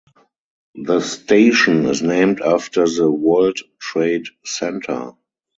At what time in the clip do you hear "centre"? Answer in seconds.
4.43-5.11